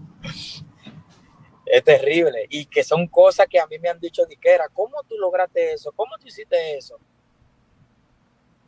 es 1.67 1.83
terrible. 1.83 2.47
Y 2.51 2.67
que 2.67 2.85
son 2.85 3.09
cosas 3.09 3.49
que 3.49 3.59
a 3.59 3.67
mí 3.67 3.81
me 3.81 3.89
han 3.89 3.99
dicho, 3.99 4.25
Diquera, 4.27 4.69
¿cómo 4.73 5.03
tú 5.09 5.17
lograste 5.17 5.73
eso? 5.73 5.91
¿Cómo 5.91 6.13
tú 6.21 6.29
hiciste 6.29 6.77
eso? 6.77 7.01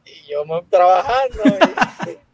Y 0.09 0.31
yo 0.31 0.45
me 0.45 0.63
trabajando. 0.71 1.43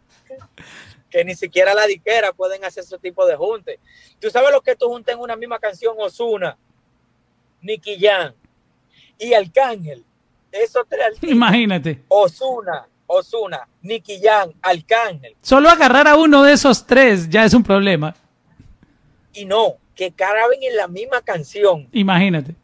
que 1.14 1.24
ni 1.24 1.36
siquiera 1.36 1.74
la 1.74 1.86
diquera 1.86 2.32
pueden 2.32 2.64
hacer 2.64 2.82
ese 2.82 2.98
tipo 2.98 3.24
de 3.24 3.36
junte. 3.36 3.78
Tú 4.18 4.30
sabes 4.30 4.50
lo 4.50 4.60
que 4.62 4.74
tú 4.74 4.88
juntas 4.88 5.14
en 5.14 5.20
una 5.20 5.36
misma 5.36 5.60
canción, 5.60 5.94
Osuna, 5.96 6.58
Nicky 7.60 7.98
Jan 8.00 8.34
y 9.16 9.32
Arcángel. 9.32 10.04
Eso 10.50 10.84
tres 10.88 11.18
Imagínate. 11.22 12.02
Osuna, 12.08 12.88
Osuna, 13.06 13.68
Nicky 13.82 14.20
Jan, 14.20 14.54
Arcángel. 14.60 15.36
Solo 15.40 15.68
agarrar 15.68 16.08
a 16.08 16.16
uno 16.16 16.42
de 16.42 16.52
esos 16.52 16.84
tres 16.84 17.28
ya 17.28 17.44
es 17.44 17.54
un 17.54 17.62
problema. 17.62 18.16
Y 19.32 19.44
no, 19.44 19.76
que 19.94 20.10
caraben 20.10 20.64
en 20.64 20.76
la 20.76 20.88
misma 20.88 21.22
canción. 21.22 21.88
Imagínate. 21.92 22.56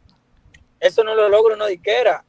Eso 0.77 1.05
no 1.05 1.15
lo 1.15 1.29
logra 1.29 1.55
una 1.55 1.67
diquera 1.67 2.25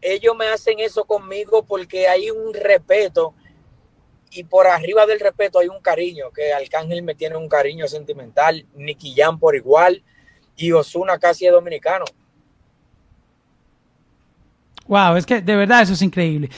ellos 0.00 0.36
me 0.36 0.46
hacen 0.46 0.78
eso 0.80 1.04
conmigo 1.04 1.64
porque 1.64 2.08
hay 2.08 2.30
un 2.30 2.54
respeto 2.54 3.34
y 4.30 4.44
por 4.44 4.66
arriba 4.66 5.06
del 5.06 5.20
respeto 5.20 5.58
hay 5.58 5.68
un 5.68 5.80
cariño, 5.80 6.30
que 6.34 6.52
Arcángel 6.52 7.02
me 7.02 7.14
tiene 7.14 7.36
un 7.36 7.48
cariño 7.48 7.86
sentimental, 7.88 8.66
Nicky 8.74 9.14
Jan 9.16 9.38
por 9.38 9.56
igual 9.56 10.02
y 10.56 10.72
Osuna 10.72 11.18
casi 11.18 11.46
es 11.46 11.52
dominicano. 11.52 12.04
Wow, 14.86 15.16
es 15.16 15.26
que 15.26 15.40
de 15.40 15.56
verdad 15.56 15.82
eso 15.82 15.92
es 15.92 16.02
increíble. 16.02 16.50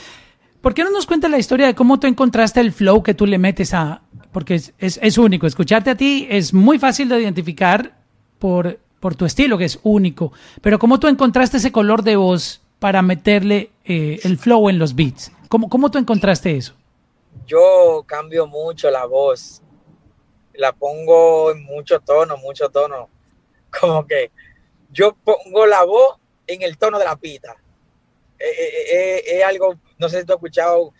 ¿Por 0.61 0.73
qué 0.73 0.83
no 0.83 0.91
nos 0.91 1.05
cuentas 1.05 1.31
la 1.31 1.39
historia 1.39 1.67
de 1.67 1.75
cómo 1.75 1.99
tú 1.99 2.07
encontraste 2.07 2.59
el 2.59 2.71
flow 2.71 3.01
que 3.01 3.13
tú 3.13 3.25
le 3.25 3.37
metes 3.37 3.73
a... 3.73 4.03
Porque 4.31 4.55
es, 4.55 4.73
es, 4.77 5.17
único, 5.17 5.47
escucharte 5.47 5.89
a 5.89 5.95
ti 5.95 6.27
es 6.29 6.53
muy 6.53 6.79
fácil 6.79 7.09
de 7.09 7.19
identificar 7.19 7.97
por, 8.39 8.79
por 8.99 9.15
tu 9.15 9.25
estilo, 9.25 9.57
que 9.57 9.65
es 9.65 9.79
único, 9.83 10.31
pero 10.61 10.79
cómo 10.79 10.99
tú 10.99 11.07
encontraste 11.07 11.57
ese 11.57 11.71
color 11.71 12.03
de 12.03 12.15
voz 12.15 12.60
para 12.81 13.03
meterle 13.03 13.69
eh, 13.85 14.19
el 14.23 14.39
flow 14.39 14.67
en 14.67 14.79
los 14.79 14.95
beats. 14.95 15.31
¿Cómo, 15.49 15.69
¿Cómo 15.69 15.91
tú 15.91 15.99
encontraste 15.99 16.57
eso? 16.57 16.73
Yo 17.45 18.03
cambio 18.07 18.47
mucho 18.47 18.89
la 18.89 19.05
voz. 19.05 19.61
La 20.55 20.73
pongo 20.73 21.51
en 21.51 21.63
mucho 21.63 21.99
tono, 21.99 22.37
mucho 22.37 22.69
tono. 22.69 23.07
Como 23.79 24.07
que 24.07 24.31
yo 24.89 25.15
pongo 25.23 25.67
la 25.67 25.83
voz 25.83 26.17
en 26.47 26.63
el 26.63 26.79
tono 26.79 26.97
de 26.97 27.05
la 27.05 27.15
pita. 27.15 27.55
Es, 28.39 28.49
eh, 28.49 29.23
eh, 29.27 29.43
algo, 29.43 29.75
no 29.99 30.09
sé 30.09 30.21
si 30.21 30.25
tú 30.25 30.33
has 30.33 30.37
escuchado, 30.37 30.91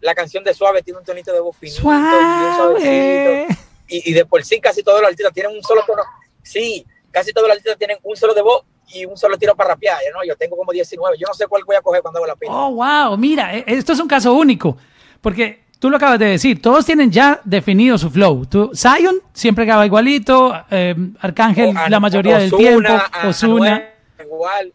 la 0.00 0.16
canción 0.16 0.42
de 0.42 0.52
Suave 0.52 0.82
tiene 0.82 0.98
un 0.98 1.04
tonito 1.04 1.32
de 1.32 1.38
voz 1.38 1.56
finito 1.56 1.82
Suave. 1.82 3.46
Y, 3.86 4.10
y, 4.10 4.12
de 4.12 4.26
por 4.26 4.44
sí 4.44 4.60
casi 4.60 4.82
todos 4.82 5.00
los 5.00 5.08
artistas 5.08 5.32
tienen 5.32 5.56
un 5.56 5.62
solo 5.62 5.84
tono. 5.86 6.02
Sí, 6.42 6.84
casi 7.12 7.32
todos 7.32 7.46
los 7.46 7.56
artistas 7.56 7.78
tienen 7.78 7.98
un 8.02 8.16
solo 8.16 8.34
de 8.34 8.42
voz 8.42 8.64
y 8.92 9.04
un 9.04 9.16
solo 9.16 9.36
tiro 9.38 9.54
para 9.54 9.70
rapear. 9.70 9.98
¿no? 10.14 10.24
Yo 10.24 10.36
tengo 10.36 10.56
como 10.56 10.72
19. 10.72 11.16
Yo 11.18 11.26
no 11.26 11.34
sé 11.34 11.46
cuál 11.46 11.62
voy 11.64 11.76
a 11.76 11.82
coger 11.82 12.02
cuando 12.02 12.18
hago 12.18 12.26
la 12.26 12.36
pista. 12.36 12.54
Oh, 12.54 12.72
wow. 12.72 13.16
Mira, 13.16 13.54
e, 13.54 13.64
esto 13.66 13.92
es 13.92 14.00
un 14.00 14.08
caso 14.08 14.32
único. 14.32 14.76
Porque 15.20 15.64
tú 15.78 15.90
lo 15.90 15.96
acabas 15.96 16.18
de 16.18 16.26
decir, 16.26 16.60
todos 16.62 16.84
tienen 16.84 17.10
ya 17.10 17.40
definido 17.44 17.98
su 17.98 18.10
flow. 18.10 18.46
Tú, 18.46 18.70
Zion 18.74 19.20
siempre 19.32 19.64
graba 19.64 19.86
igualito, 19.86 20.54
eh, 20.70 20.94
Arcángel 21.20 21.74
la 21.88 22.00
mayoría 22.00 22.38
del 22.38 22.52
tiempo, 22.52 22.92
Osuna. 23.24 23.94
Igual. 24.20 24.72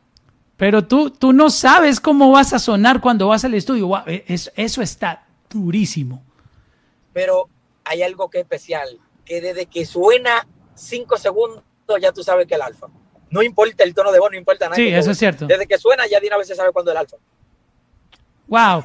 Pero 0.57 0.85
tú, 0.85 1.09
tú 1.09 1.33
no 1.33 1.49
sabes 1.49 1.99
cómo 1.99 2.31
vas 2.31 2.53
a 2.53 2.59
sonar 2.59 3.01
cuando 3.01 3.27
vas 3.27 3.43
al 3.43 3.53
estudio. 3.53 3.89
E, 4.05 4.23
eso 4.55 4.81
está 4.81 5.25
durísimo. 5.49 6.23
Pero 7.11 7.49
hay 7.83 8.01
algo 8.01 8.29
que 8.29 8.39
es 8.39 8.43
especial, 8.43 8.99
que 9.25 9.41
desde 9.41 9.65
que 9.65 9.85
suena 9.85 10.47
cinco 10.75 11.17
segundos 11.17 11.63
ya 12.01 12.11
tú 12.11 12.23
sabes 12.23 12.47
que 12.47 12.55
el 12.55 12.61
alfa 12.61 12.87
no 13.33 13.41
importa 13.41 13.83
el 13.83 13.95
tono 13.95 14.11
de 14.11 14.19
voz, 14.19 14.31
no 14.31 14.37
importa 14.37 14.65
nada. 14.65 14.75
Sí, 14.75 14.87
eso 14.87 15.11
es 15.11 15.17
cierto. 15.17 15.47
Desde 15.47 15.65
que 15.65 15.77
suena 15.79 16.05
ya 16.07 16.19
una 16.25 16.37
vez 16.37 16.47
se 16.47 16.55
sabe 16.55 16.71
cuándo 16.71 16.91
es 16.91 16.95
el 16.95 16.99
alfa. 16.99 17.17
Wow. 18.47 18.83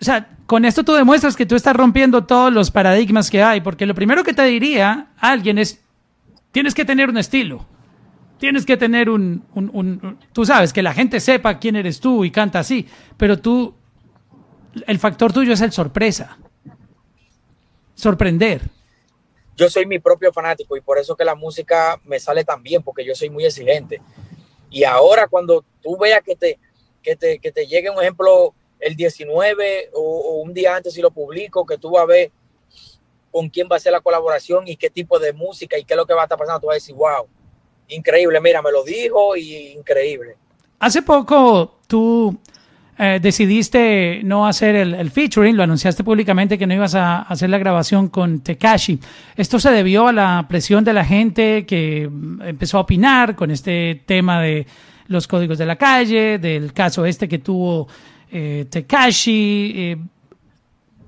o 0.00 0.04
sea, 0.04 0.28
con 0.46 0.64
esto 0.64 0.84
tú 0.84 0.94
demuestras 0.94 1.34
que 1.34 1.44
tú 1.44 1.56
estás 1.56 1.74
rompiendo 1.74 2.24
todos 2.24 2.52
los 2.52 2.70
paradigmas 2.70 3.30
que 3.30 3.42
hay, 3.42 3.60
porque 3.60 3.86
lo 3.86 3.94
primero 3.94 4.22
que 4.22 4.32
te 4.32 4.44
diría 4.44 5.08
alguien 5.18 5.58
es, 5.58 5.80
tienes 6.52 6.72
que 6.72 6.84
tener 6.84 7.08
un 7.08 7.18
estilo. 7.18 7.66
Tienes 8.38 8.64
que 8.64 8.76
tener 8.76 9.10
un, 9.10 9.44
un, 9.54 10.18
Tú 10.32 10.46
sabes, 10.46 10.72
que 10.72 10.82
la 10.82 10.94
gente 10.94 11.20
sepa 11.20 11.58
quién 11.58 11.76
eres 11.76 12.00
tú 12.00 12.24
y 12.24 12.30
canta 12.30 12.60
así, 12.60 12.86
pero 13.16 13.38
tú... 13.38 13.74
El 14.86 15.00
factor 15.00 15.32
tuyo 15.32 15.52
es 15.52 15.60
el 15.62 15.72
sorpresa. 15.72 16.38
Sorprender 17.96 18.62
yo 19.60 19.68
soy 19.68 19.84
mi 19.84 19.98
propio 19.98 20.32
fanático 20.32 20.74
y 20.74 20.80
por 20.80 20.98
eso 20.98 21.14
que 21.14 21.22
la 21.22 21.34
música 21.34 22.00
me 22.04 22.18
sale 22.18 22.44
tan 22.44 22.62
bien, 22.62 22.82
porque 22.82 23.04
yo 23.04 23.14
soy 23.14 23.28
muy 23.28 23.44
exigente. 23.44 24.00
Y 24.70 24.84
ahora 24.84 25.28
cuando 25.28 25.62
tú 25.82 25.98
veas 25.98 26.22
que 26.22 26.34
te, 26.34 26.58
que 27.02 27.14
te, 27.14 27.38
que 27.38 27.52
te 27.52 27.66
llegue 27.66 27.90
un 27.90 28.00
ejemplo 28.00 28.54
el 28.78 28.96
19 28.96 29.90
o, 29.92 30.40
un 30.42 30.54
día 30.54 30.76
antes 30.76 30.94
si 30.94 31.02
lo 31.02 31.10
publico, 31.10 31.66
que 31.66 31.76
tú 31.76 31.90
vas 31.90 32.04
a 32.04 32.06
ver 32.06 32.32
con 33.30 33.50
quién 33.50 33.68
va 33.70 33.76
a 33.76 33.80
ser 33.80 33.92
la 33.92 34.00
colaboración 34.00 34.66
y 34.66 34.76
qué 34.76 34.88
tipo 34.88 35.18
de 35.18 35.34
música 35.34 35.76
y 35.76 35.84
qué 35.84 35.92
es 35.92 35.98
lo 35.98 36.06
que 36.06 36.14
va 36.14 36.22
a 36.22 36.24
estar 36.24 36.38
pasando, 36.38 36.60
tú 36.60 36.68
vas 36.68 36.74
a 36.74 36.80
decir, 36.80 36.94
wow, 36.94 37.28
increíble, 37.88 38.40
mira, 38.40 38.62
me 38.62 38.72
lo 38.72 38.82
dijo 38.82 39.36
y 39.36 39.72
increíble. 39.72 40.36
Hace 40.78 41.02
poco 41.02 41.80
tú 41.86 42.34
eh, 43.02 43.18
decidiste 43.18 44.20
no 44.24 44.46
hacer 44.46 44.76
el, 44.76 45.10
featuring, 45.10 45.56
lo 45.56 45.62
anunciaste 45.62 46.04
públicamente 46.04 46.58
que 46.58 46.66
no 46.66 46.74
ibas 46.74 46.94
a 46.94 47.22
hacer 47.22 47.48
la 47.48 47.56
grabación 47.56 48.08
con 48.08 48.40
Tekashi. 48.40 49.00
¿Esto 49.36 49.58
se 49.58 49.70
debió 49.70 50.08
a 50.08 50.12
la 50.12 50.44
presión 50.46 50.84
de 50.84 50.92
la 50.92 51.02
gente 51.02 51.64
que 51.64 52.06
mm, 52.10 52.42
empezó 52.42 52.76
a 52.76 52.82
opinar 52.82 53.36
con 53.36 53.50
este 53.50 54.02
tema 54.04 54.42
de 54.42 54.66
los 55.06 55.26
códigos 55.26 55.56
de 55.56 55.64
la 55.64 55.76
calle, 55.76 56.38
del 56.38 56.74
caso 56.74 57.06
este 57.06 57.26
que 57.26 57.38
tuvo 57.38 57.88
eh, 58.30 58.66
Tekashi? 58.68 59.72
Eh, 59.74 59.96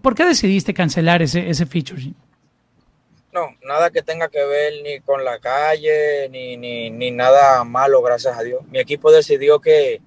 ¿Por 0.01 0.15
qué 0.15 0.25
decidiste 0.25 0.73
cancelar 0.73 1.21
ese, 1.21 1.51
ese 1.51 1.67
featuring? 1.67 2.15
No, 3.33 3.49
nada 3.67 3.91
que 3.91 4.01
tenga 4.01 4.29
que 4.29 4.43
ver 4.43 4.73
ni 4.83 5.01
con 5.01 5.25
la 5.27 5.39
calle, 5.41 6.31
ni, 6.31 6.57
ni, 6.57 6.89
ni 6.89 7.11
nada 7.11 7.65
malo, 7.65 8.01
gracias 8.01 8.39
a 8.39 8.43
Dios. 8.43 8.63
Mi 8.71 8.79
equipo 8.79 9.13
decidió 9.13 9.61
que, 9.61 10.01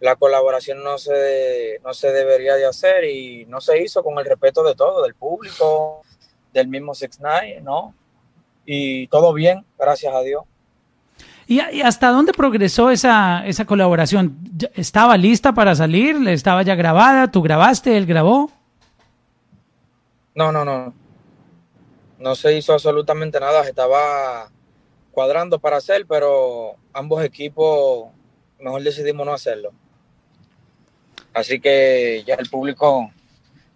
la 0.00 0.16
colaboración 0.16 0.82
no 0.82 0.98
se, 0.98 1.78
no 1.84 1.92
se 1.92 2.10
debería 2.10 2.54
de 2.54 2.66
hacer 2.66 3.04
y 3.04 3.44
no 3.46 3.60
se 3.60 3.82
hizo 3.82 4.02
con 4.02 4.18
el 4.18 4.24
respeto 4.24 4.62
de 4.62 4.74
todo, 4.74 5.02
del 5.02 5.14
público, 5.14 6.02
del 6.52 6.68
mismo 6.68 6.94
Six 6.94 7.20
Nine, 7.20 7.60
¿no? 7.60 7.94
Y 8.64 9.06
todo 9.08 9.32
bien, 9.34 9.64
gracias 9.78 10.14
a 10.14 10.22
Dios. 10.22 10.44
¿Y, 11.46 11.60
hasta 11.82 12.10
dónde 12.10 12.32
progresó 12.32 12.90
esa, 12.90 13.44
esa 13.46 13.64
colaboración? 13.64 14.38
¿Estaba 14.74 15.16
lista 15.16 15.52
para 15.52 15.74
salir? 15.74 16.16
¿Estaba 16.28 16.62
ya 16.62 16.76
grabada? 16.76 17.30
¿Tú 17.30 17.42
grabaste? 17.42 17.96
¿Él 17.96 18.06
grabó? 18.06 18.50
No, 20.34 20.52
no, 20.52 20.64
no. 20.64 20.94
No 22.18 22.34
se 22.36 22.56
hizo 22.56 22.72
absolutamente 22.72 23.40
nada. 23.40 23.62
estaba 23.62 24.48
cuadrando 25.10 25.58
para 25.58 25.78
hacer, 25.78 26.06
pero 26.06 26.76
ambos 26.92 27.24
equipos 27.24 28.08
mejor 28.60 28.82
decidimos 28.82 29.26
no 29.26 29.32
hacerlo. 29.32 29.72
Así 31.34 31.60
que 31.60 32.24
ya 32.26 32.34
el 32.34 32.48
público 32.48 33.10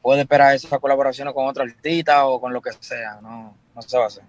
puede 0.03 0.23
esperar 0.23 0.55
esas 0.55 0.79
colaboraciones 0.81 1.33
con 1.33 1.47
otra 1.47 1.65
artista 1.65 2.27
o 2.27 2.41
con 2.41 2.53
lo 2.53 2.61
que 2.61 2.71
sea, 2.81 3.21
no, 3.23 3.57
no 3.75 3.83
se 3.83 3.97
va 3.97 4.05
a 4.05 4.07
hacer. 4.09 4.25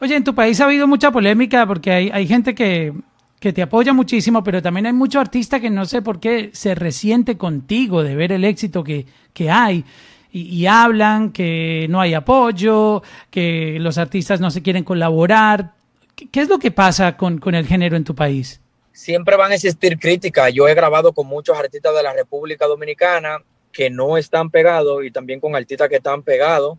Oye, 0.00 0.14
en 0.14 0.24
tu 0.24 0.34
país 0.34 0.60
ha 0.60 0.64
habido 0.64 0.86
mucha 0.86 1.10
polémica 1.10 1.66
porque 1.66 1.90
hay, 1.90 2.10
hay 2.10 2.26
gente 2.26 2.54
que, 2.54 2.92
que 3.40 3.52
te 3.52 3.62
apoya 3.62 3.92
muchísimo, 3.92 4.42
pero 4.42 4.62
también 4.62 4.86
hay 4.86 4.92
muchos 4.92 5.20
artistas 5.20 5.60
que 5.60 5.70
no 5.70 5.84
sé 5.86 6.02
por 6.02 6.20
qué 6.20 6.50
se 6.52 6.74
resiente 6.74 7.36
contigo 7.36 8.02
de 8.02 8.16
ver 8.16 8.32
el 8.32 8.44
éxito 8.44 8.82
que, 8.82 9.06
que 9.32 9.50
hay. 9.50 9.84
Y, 10.30 10.66
hablan 10.66 11.32
que 11.32 11.86
no 11.88 12.00
hay 12.00 12.12
apoyo, 12.12 13.02
que 13.30 13.78
los 13.80 13.96
artistas 13.96 14.40
no 14.40 14.50
se 14.50 14.62
quieren 14.62 14.84
colaborar. 14.84 15.72
¿Qué, 16.14 16.40
es 16.40 16.48
lo 16.50 16.58
que 16.58 16.70
pasa 16.70 17.16
con, 17.16 17.38
con 17.38 17.54
el 17.54 17.66
género 17.66 17.96
en 17.96 18.04
tu 18.04 18.14
país? 18.14 18.60
Siempre 18.98 19.36
van 19.36 19.52
a 19.52 19.54
existir 19.54 19.96
críticas. 19.96 20.52
Yo 20.52 20.66
he 20.66 20.74
grabado 20.74 21.12
con 21.12 21.28
muchos 21.28 21.56
artistas 21.56 21.94
de 21.94 22.02
la 22.02 22.12
República 22.12 22.66
Dominicana 22.66 23.38
que 23.70 23.90
no 23.90 24.18
están 24.18 24.50
pegados 24.50 25.04
y 25.04 25.12
también 25.12 25.38
con 25.38 25.54
artistas 25.54 25.88
que 25.88 25.98
están 25.98 26.24
pegados. 26.24 26.78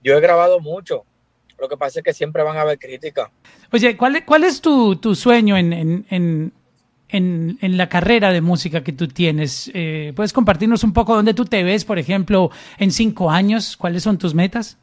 Yo 0.00 0.16
he 0.16 0.20
grabado 0.20 0.60
mucho. 0.60 1.04
Lo 1.58 1.68
que 1.68 1.76
pasa 1.76 1.98
es 1.98 2.04
que 2.04 2.14
siempre 2.14 2.44
van 2.44 2.56
a 2.56 2.60
haber 2.60 2.78
críticas. 2.78 3.30
Oye, 3.72 3.96
¿cuál, 3.96 4.24
cuál 4.24 4.44
es 4.44 4.60
tu, 4.60 4.94
tu 4.94 5.16
sueño 5.16 5.56
en, 5.56 5.72
en, 5.72 6.52
en, 7.08 7.58
en, 7.60 7.76
la 7.76 7.88
carrera 7.88 8.30
de 8.30 8.40
música 8.40 8.84
que 8.84 8.92
tú 8.92 9.08
tienes? 9.08 9.68
Eh, 9.74 10.12
¿Puedes 10.14 10.32
compartirnos 10.32 10.84
un 10.84 10.92
poco 10.92 11.16
dónde 11.16 11.34
tú 11.34 11.46
te 11.46 11.64
ves, 11.64 11.84
por 11.84 11.98
ejemplo, 11.98 12.52
en 12.78 12.92
cinco 12.92 13.28
años? 13.28 13.76
¿Cuáles 13.76 14.04
son 14.04 14.18
tus 14.18 14.34
metas? 14.34 14.78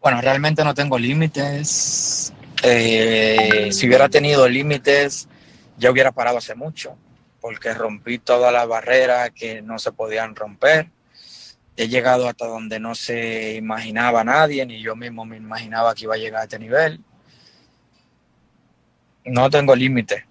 Bueno, 0.00 0.20
realmente 0.20 0.62
no 0.62 0.72
tengo 0.72 0.96
límites. 0.96 2.32
Eh, 2.64 3.70
si 3.72 3.86
hubiera 3.86 4.08
tenido 4.08 4.48
límites, 4.48 5.28
ya 5.76 5.90
hubiera 5.90 6.12
parado 6.12 6.38
hace 6.38 6.54
mucho, 6.54 6.96
porque 7.40 7.74
rompí 7.74 8.18
todas 8.18 8.52
las 8.52 8.66
barreras 8.66 9.30
que 9.30 9.62
no 9.62 9.78
se 9.78 9.92
podían 9.92 10.34
romper 10.34 10.88
he 11.76 11.88
llegado 11.88 12.28
hasta 12.28 12.46
donde 12.46 12.78
no 12.78 12.94
se 12.94 13.54
imaginaba 13.54 14.22
nadie, 14.22 14.64
ni 14.64 14.80
yo 14.80 14.94
mismo 14.94 15.24
me 15.24 15.36
imaginaba 15.36 15.94
que 15.94 16.04
iba 16.04 16.14
a 16.14 16.18
llegar 16.18 16.42
a 16.42 16.44
este 16.44 16.58
nivel. 16.58 17.00
No 19.24 19.50
tengo 19.50 19.74
límite. 19.74 20.26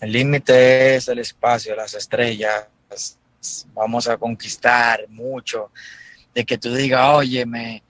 El 0.00 0.12
límite 0.12 0.96
es 0.96 1.08
el 1.08 1.20
espacio, 1.20 1.76
las 1.76 1.94
estrellas. 1.94 2.68
Vamos 3.74 4.08
a 4.08 4.16
conquistar 4.16 5.08
mucho. 5.08 5.70
De 6.34 6.44
que 6.44 6.58
tú 6.58 6.74
digas, 6.74 7.14
óyeme, 7.14 7.82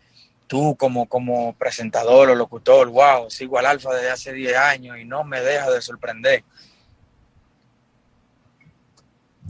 tú 0.48 0.74
como, 0.76 1.06
como 1.06 1.52
presentador 1.52 2.30
o 2.30 2.34
locutor, 2.34 2.88
wow, 2.88 3.30
sigo 3.30 3.58
al 3.58 3.66
alfa 3.66 3.94
desde 3.94 4.10
hace 4.10 4.32
10 4.32 4.56
años 4.56 4.98
y 4.98 5.04
no 5.04 5.22
me 5.22 5.40
deja 5.40 5.70
de 5.70 5.80
sorprender. 5.80 6.42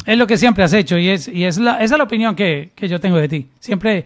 Es 0.04 0.18
lo 0.18 0.26
que 0.26 0.36
siempre 0.36 0.64
has 0.64 0.72
hecho 0.72 0.98
y 0.98 1.08
es, 1.08 1.28
y 1.28 1.44
es 1.44 1.58
la, 1.58 1.76
esa 1.76 1.94
es 1.94 1.98
la 1.98 2.04
opinión 2.04 2.36
que, 2.36 2.72
yo 2.76 3.00
tengo 3.00 3.16
de 3.16 3.28
ti. 3.28 3.48
Siempre 3.60 4.04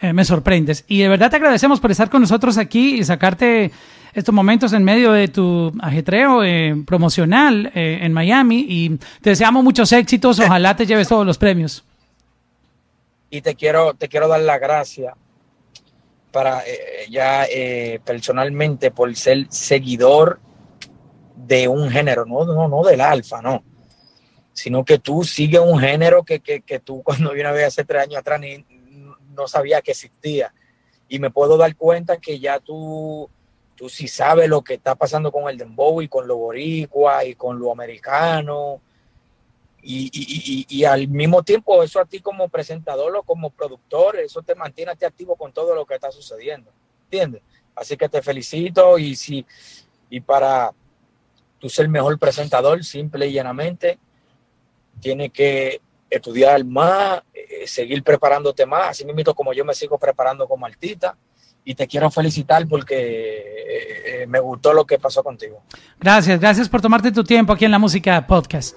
eh, 0.00 0.12
me 0.12 0.24
sorprendes. 0.24 0.84
Y 0.88 1.00
de 1.00 1.08
verdad 1.08 1.30
te 1.30 1.36
agradecemos 1.36 1.80
por 1.80 1.90
estar 1.90 2.10
con 2.10 2.20
nosotros 2.20 2.58
aquí 2.58 2.96
y 2.96 3.04
sacarte 3.04 3.70
estos 4.12 4.34
momentos 4.34 4.72
en 4.72 4.84
medio 4.84 5.12
de 5.12 5.28
tu 5.28 5.72
ajetreo 5.80 6.44
eh, 6.44 6.76
promocional 6.86 7.72
eh, 7.74 8.00
en 8.02 8.12
Miami. 8.12 8.66
Y 8.68 8.98
te 9.22 9.30
deseamos 9.30 9.64
muchos 9.64 9.92
éxitos. 9.92 10.38
Ojalá 10.40 10.76
te 10.76 10.86
lleves 10.86 11.08
todos 11.08 11.26
los 11.26 11.38
premios. 11.38 11.84
Y 13.30 13.40
te 13.40 13.54
quiero, 13.54 13.94
te 13.94 14.08
quiero 14.08 14.28
dar 14.28 14.40
la 14.40 14.58
gracia 14.58 15.14
para 16.34 16.62
ya 17.08 17.46
personalmente 18.04 18.90
por 18.90 19.14
ser 19.16 19.46
seguidor 19.48 20.40
de 21.34 21.68
un 21.68 21.88
género, 21.88 22.26
no, 22.26 22.44
no, 22.44 22.68
no 22.68 22.82
del 22.82 23.00
alfa, 23.00 23.40
no 23.40 23.62
sino 24.54 24.84
que 24.84 24.98
tú 24.98 25.24
sigues 25.24 25.60
un 25.60 25.78
género 25.78 26.22
que, 26.22 26.40
que, 26.40 26.62
que 26.62 26.78
tú 26.78 27.02
cuando 27.04 27.32
vine 27.32 27.48
a 27.48 27.52
ver 27.52 27.66
hace 27.66 27.84
tres 27.84 28.02
años 28.02 28.18
atrás 28.18 28.40
ni, 28.40 28.64
no 29.34 29.48
sabía 29.48 29.82
que 29.82 29.90
existía. 29.90 30.54
Y 31.08 31.18
me 31.18 31.30
puedo 31.30 31.56
dar 31.56 31.76
cuenta 31.76 32.16
que 32.16 32.38
ya 32.38 32.60
tú, 32.60 33.28
tú 33.74 33.88
sí 33.88 34.08
sabes 34.08 34.48
lo 34.48 34.62
que 34.62 34.74
está 34.74 34.94
pasando 34.94 35.30
con 35.30 35.50
el 35.50 35.58
dembow 35.58 36.00
y 36.00 36.08
con 36.08 36.26
lo 36.26 36.36
boricua 36.36 37.24
y 37.24 37.34
con 37.34 37.58
lo 37.58 37.72
americano. 37.72 38.80
Y, 39.86 40.84
al 40.84 41.08
mismo 41.08 41.42
tiempo 41.42 41.82
eso 41.82 42.00
a 42.00 42.06
ti 42.06 42.20
como 42.20 42.48
presentador 42.48 43.14
o 43.16 43.22
como 43.22 43.50
productor, 43.50 44.16
eso 44.16 44.42
te 44.42 44.54
mantiene 44.54 44.92
activo 44.92 45.36
con 45.36 45.52
todo 45.52 45.74
lo 45.74 45.84
que 45.84 45.94
está 45.94 46.10
sucediendo. 46.10 46.70
¿Entiendes? 47.04 47.42
Así 47.76 47.96
que 47.96 48.08
te 48.08 48.22
felicito 48.22 48.98
y, 48.98 49.14
si, 49.14 49.44
y 50.08 50.20
para 50.20 50.72
tú 51.58 51.68
ser 51.68 51.84
el 51.84 51.90
mejor 51.90 52.18
presentador, 52.18 52.82
simple 52.82 53.26
y 53.26 53.32
llanamente, 53.32 53.98
tiene 55.00 55.30
que 55.30 55.80
estudiar 56.08 56.64
más, 56.64 57.22
eh, 57.34 57.66
seguir 57.66 58.02
preparándote 58.02 58.64
más, 58.64 58.90
así 58.90 59.04
mismo 59.04 59.34
como 59.34 59.52
yo 59.52 59.64
me 59.64 59.74
sigo 59.74 59.98
preparando 59.98 60.48
como 60.48 60.66
artista. 60.66 61.16
Y 61.66 61.74
te 61.74 61.86
quiero 61.86 62.10
felicitar 62.10 62.68
porque 62.68 62.94
eh, 62.94 64.22
eh, 64.22 64.26
me 64.26 64.38
gustó 64.38 64.74
lo 64.74 64.84
que 64.84 64.98
pasó 64.98 65.24
contigo. 65.24 65.62
Gracias, 65.98 66.38
gracias 66.38 66.68
por 66.68 66.82
tomarte 66.82 67.10
tu 67.10 67.24
tiempo 67.24 67.54
aquí 67.54 67.64
en 67.64 67.70
la 67.70 67.78
música 67.78 68.26
podcast. 68.26 68.76